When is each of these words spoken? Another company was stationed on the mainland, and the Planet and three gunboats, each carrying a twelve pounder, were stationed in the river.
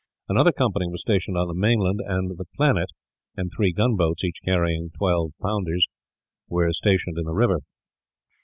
Another 0.27 0.51
company 0.51 0.87
was 0.89 1.01
stationed 1.01 1.37
on 1.37 1.47
the 1.47 1.53
mainland, 1.53 1.99
and 2.03 2.35
the 2.39 2.45
Planet 2.57 2.89
and 3.37 3.51
three 3.55 3.71
gunboats, 3.71 4.23
each 4.23 4.39
carrying 4.43 4.87
a 4.91 4.97
twelve 4.97 5.31
pounder, 5.39 5.75
were 6.49 6.73
stationed 6.73 7.19
in 7.19 7.25
the 7.25 7.33
river. 7.33 7.59